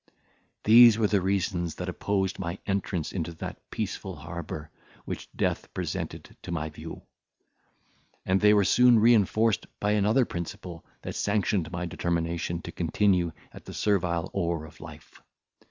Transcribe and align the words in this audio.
These 0.63 0.97
were 0.97 1.05
the 1.05 1.21
reasons 1.21 1.75
that 1.75 1.87
opposed 1.87 2.39
my 2.39 2.57
entrance 2.65 3.11
into 3.11 3.33
that 3.33 3.69
peaceful 3.69 4.15
harbour 4.15 4.71
which 5.05 5.29
death 5.35 5.71
presented 5.75 6.35
to 6.41 6.51
my 6.51 6.69
view; 6.71 7.03
and 8.25 8.41
they 8.41 8.55
were 8.55 8.63
soon 8.65 8.97
reinforced 8.97 9.67
by 9.79 9.91
another 9.91 10.25
principle 10.25 10.83
that 11.03 11.13
sanctioned 11.13 11.71
my 11.71 11.85
determination 11.85 12.63
to 12.63 12.71
continue 12.71 13.31
at 13.53 13.65
the 13.65 13.75
servile 13.75 14.31
oar 14.33 14.65
of 14.65 14.79
life. 14.79 15.21